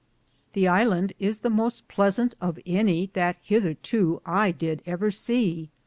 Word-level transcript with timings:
This 0.53 0.63
Hand 0.65 1.13
is 1.19 1.41
the 1.41 1.51
moste 1.51 1.87
pleasante 1.87 2.33
of 2.41 2.57
any 2.65 3.11
that 3.13 3.37
hetherto 3.47 4.19
I 4.25 4.49
did 4.49 4.81
ever 4.87 5.11
see. 5.11 5.69